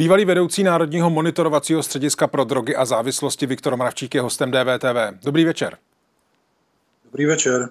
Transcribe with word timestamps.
Bývalý 0.00 0.24
vedoucí 0.24 0.62
Národního 0.62 1.10
monitorovacího 1.10 1.82
střediska 1.82 2.26
pro 2.26 2.44
drogy 2.44 2.76
a 2.76 2.84
závislosti 2.84 3.46
Viktor 3.46 3.76
Mravčík 3.76 4.14
je 4.14 4.20
hostem 4.20 4.50
DVTV. 4.50 5.24
Dobrý 5.24 5.44
večer. 5.44 5.76
Dobrý 7.04 7.26
večer. 7.26 7.68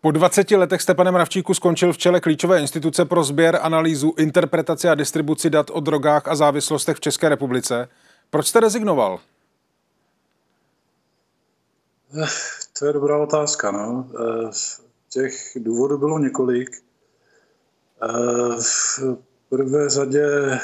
Po 0.00 0.10
20 0.10 0.50
letech 0.50 0.82
jste, 0.82 0.94
pane 0.94 1.10
Mravčíku, 1.10 1.54
skončil 1.54 1.92
v 1.92 1.98
čele 1.98 2.20
klíčové 2.20 2.60
instituce 2.60 3.04
pro 3.04 3.24
sběr, 3.24 3.58
analýzu, 3.62 4.14
interpretaci 4.18 4.88
a 4.88 4.94
distribuci 4.94 5.50
dat 5.50 5.70
o 5.70 5.80
drogách 5.80 6.28
a 6.28 6.34
závislostech 6.34 6.96
v 6.96 7.00
České 7.00 7.28
republice. 7.28 7.88
Proč 8.30 8.46
jste 8.46 8.60
rezignoval? 8.60 9.20
Eh, 12.22 12.26
to 12.78 12.86
je 12.86 12.92
dobrá 12.92 13.18
otázka. 13.22 13.70
No. 13.70 14.08
Eh, 14.14 14.50
těch 15.08 15.34
důvodů 15.56 15.98
bylo 15.98 16.18
několik. 16.18 16.68
Eh, 18.02 18.56
v 18.60 19.16
prvé 19.48 19.90
řadě 19.90 20.58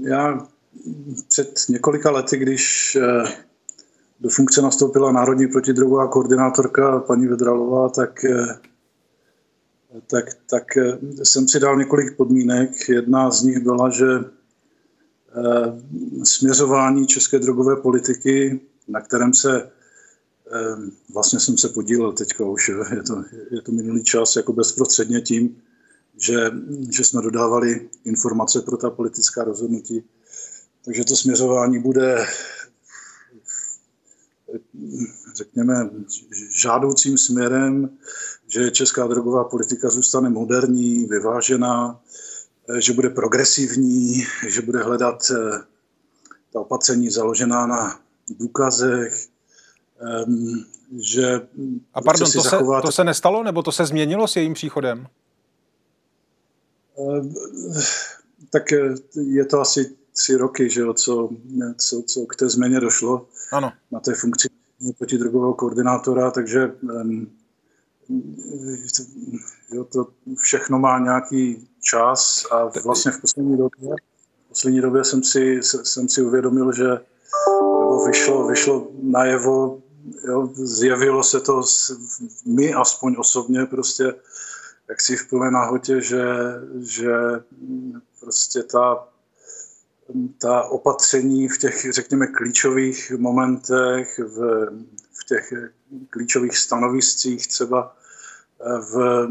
já 0.00 0.48
před 1.28 1.60
několika 1.68 2.10
lety, 2.10 2.36
když 2.36 2.96
do 4.20 4.28
funkce 4.28 4.62
nastoupila 4.62 5.12
Národní 5.12 5.46
protidrogová 5.46 6.08
koordinátorka 6.08 7.00
paní 7.00 7.26
Vedralová, 7.26 7.88
tak, 7.88 8.24
tak, 10.06 10.24
tak 10.50 10.64
jsem 11.22 11.48
si 11.48 11.60
dal 11.60 11.76
několik 11.76 12.16
podmínek. 12.16 12.88
Jedna 12.88 13.30
z 13.30 13.42
nich 13.42 13.58
byla, 13.58 13.90
že 13.90 14.06
směřování 16.24 17.06
české 17.06 17.38
drogové 17.38 17.76
politiky, 17.76 18.60
na 18.88 19.00
kterém 19.00 19.34
se 19.34 19.70
vlastně 21.14 21.40
jsem 21.40 21.58
se 21.58 21.68
podílel 21.68 22.12
teďka 22.12 22.44
už, 22.44 22.68
je 22.94 23.02
to, 23.02 23.24
je 23.50 23.62
to 23.62 23.72
minulý 23.72 24.04
čas, 24.04 24.36
jako 24.36 24.52
bezprostředně 24.52 25.20
tím, 25.20 25.56
že, 26.16 26.50
že 26.90 27.04
jsme 27.04 27.22
dodávali 27.22 27.88
informace 28.04 28.60
pro 28.60 28.76
ta 28.76 28.90
politická 28.90 29.44
rozhodnutí. 29.44 30.04
Takže 30.84 31.04
to 31.04 31.16
směřování 31.16 31.78
bude, 31.78 32.26
řekněme, 35.34 35.90
žádoucím 36.50 37.18
směrem, 37.18 37.90
že 38.48 38.70
česká 38.70 39.06
drogová 39.06 39.44
politika 39.44 39.90
zůstane 39.90 40.30
moderní, 40.30 41.04
vyvážená, 41.04 42.00
že 42.78 42.92
bude 42.92 43.10
progresivní, 43.10 44.24
že 44.48 44.62
bude 44.62 44.82
hledat 44.82 45.30
eh, 45.30 45.58
ta 46.52 46.60
opatření 46.60 47.10
založená 47.10 47.66
na 47.66 48.00
důkazech, 48.28 49.26
ehm, 50.00 50.64
že... 50.98 51.40
A 51.94 52.02
pardon, 52.02 52.32
to 52.32 52.42
se, 52.42 52.50
zachovat... 52.50 52.84
to 52.84 52.92
se 52.92 53.04
nestalo, 53.04 53.42
nebo 53.42 53.62
to 53.62 53.72
se 53.72 53.86
změnilo 53.86 54.28
s 54.28 54.36
jejím 54.36 54.54
příchodem? 54.54 55.06
Ehm, 56.98 57.34
tak 58.50 58.72
eh, 58.72 58.94
je 59.20 59.44
to 59.44 59.60
asi 59.60 59.96
tři 60.12 60.36
roky, 60.36 60.70
že 60.70 60.80
jo, 60.80 60.94
co, 60.94 61.30
co, 61.76 62.02
co 62.02 62.26
k 62.26 62.36
té 62.36 62.48
změně 62.48 62.80
došlo 62.80 63.26
ano. 63.52 63.72
na 63.90 64.00
té 64.00 64.14
funkci 64.14 64.48
protidrogového 64.98 65.54
koordinátora, 65.54 66.30
takže 66.30 66.72
jo, 69.72 69.84
to 69.84 70.06
všechno 70.38 70.78
má 70.78 70.98
nějaký 70.98 71.68
čas 71.80 72.46
a 72.50 72.64
vlastně 72.84 73.12
v 73.12 73.20
poslední 73.20 73.56
době, 73.56 73.96
v 74.46 74.48
poslední 74.48 74.80
době 74.80 75.04
jsem, 75.04 75.22
si, 75.22 75.60
jsem 75.62 76.08
si 76.08 76.22
uvědomil, 76.22 76.72
že 76.72 76.86
vyšlo, 78.06 78.46
vyšlo 78.46 78.88
najevo, 79.02 79.82
jo, 80.28 80.50
zjevilo 80.54 81.22
se 81.22 81.40
to 81.40 81.62
mi 82.46 82.74
aspoň 82.74 83.16
osobně 83.18 83.66
prostě 83.66 84.14
jak 84.88 85.00
si 85.00 85.16
v 85.16 85.28
plné 85.28 85.50
náhotě, 85.50 86.00
že, 86.00 86.24
že 86.78 87.12
prostě 88.20 88.62
ta, 88.62 89.08
ta 90.38 90.62
opatření 90.62 91.48
v 91.48 91.58
těch, 91.58 91.86
řekněme, 91.90 92.26
klíčových 92.26 93.12
momentech, 93.18 94.18
v, 94.18 94.66
v 95.20 95.24
těch 95.28 95.52
klíčových 96.10 96.56
stanoviscích 96.56 97.46
třeba 97.46 97.96
v, 98.80 99.26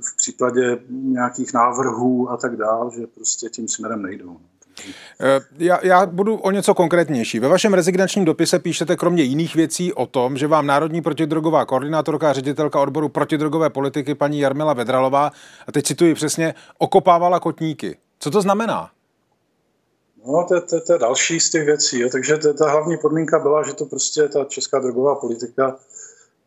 v 0.00 0.16
případě 0.16 0.78
nějakých 0.88 1.52
návrhů 1.52 2.30
a 2.30 2.36
tak 2.36 2.56
dále, 2.56 2.90
že 2.94 3.06
prostě 3.06 3.48
tím 3.48 3.68
směrem 3.68 4.02
nejdou. 4.02 4.40
Eh, 5.20 5.40
já, 5.58 5.78
já 5.82 6.06
budu 6.06 6.36
o 6.36 6.50
něco 6.50 6.74
konkrétnější. 6.74 7.40
Ve 7.40 7.48
vašem 7.48 7.74
rezignačním 7.74 8.24
dopise 8.24 8.58
píšete 8.58 8.96
kromě 8.96 9.22
jiných 9.22 9.54
věcí 9.54 9.92
o 9.92 10.06
tom, 10.06 10.36
že 10.36 10.46
vám 10.46 10.66
Národní 10.66 11.02
protidrogová 11.02 11.64
koordinátorka 11.64 12.30
a 12.30 12.32
ředitelka 12.32 12.80
odboru 12.80 13.08
protidrogové 13.08 13.70
politiky 13.70 14.14
paní 14.14 14.40
Jarmila 14.40 14.72
Vedralová, 14.72 15.32
a 15.66 15.72
teď 15.72 15.84
cituji 15.84 16.14
přesně, 16.14 16.54
okopávala 16.78 17.40
kotníky. 17.40 17.96
Co 18.18 18.30
to 18.30 18.42
znamená? 18.42 18.90
No, 20.26 20.46
to, 20.48 20.60
to, 20.60 20.80
to 20.80 20.92
je 20.92 20.98
další 20.98 21.40
z 21.40 21.50
těch 21.50 21.66
věcí. 21.66 22.00
Jo. 22.00 22.08
Takže 22.12 22.36
ta 22.36 22.70
hlavní 22.70 22.96
podmínka 22.98 23.38
byla, 23.38 23.66
že 23.66 23.72
to 23.72 23.84
prostě 23.84 24.28
ta 24.28 24.44
česká 24.44 24.78
drogová 24.78 25.14
politika 25.14 25.76